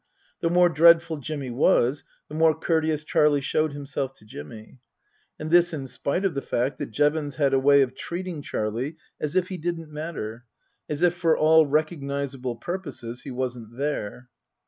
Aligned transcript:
The 0.39 0.49
more 0.49 0.67
dreadful 0.67 1.17
Jimmy 1.17 1.51
was, 1.51 2.03
the 2.27 2.33
more 2.33 2.57
courteous 2.57 3.03
Charlie 3.03 3.39
showed 3.39 3.73
himself 3.73 4.15
to 4.15 4.25
Jimmy. 4.25 4.79
And 5.37 5.51
this 5.51 5.75
in 5.75 5.85
spite 5.85 6.25
of 6.25 6.33
the 6.33 6.41
fact 6.41 6.79
that 6.79 6.89
Jevons 6.89 7.35
had 7.35 7.53
a 7.53 7.59
way 7.59 7.83
of 7.83 7.93
treating 7.93 8.41
Charlie 8.41 8.97
as 9.19 9.35
if 9.35 9.49
he 9.49 9.57
didn't 9.57 9.91
matter, 9.91 10.45
as 10.89 11.03
if 11.03 11.13
for 11.13 11.37
all 11.37 11.67
recog 11.67 12.01
nizable 12.01 12.59
purposes 12.59 13.21
he 13.21 13.29
wasn't 13.29 13.77
there. 13.77 14.27